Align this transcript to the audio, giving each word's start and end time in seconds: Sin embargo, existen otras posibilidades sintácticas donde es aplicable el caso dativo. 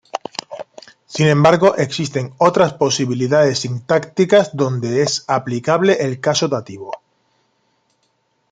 Sin 1.05 1.27
embargo, 1.27 1.75
existen 1.75 2.33
otras 2.39 2.73
posibilidades 2.73 3.59
sintácticas 3.59 4.49
donde 4.57 5.03
es 5.03 5.23
aplicable 5.27 5.97
el 6.03 6.19
caso 6.19 6.47
dativo. 6.47 6.91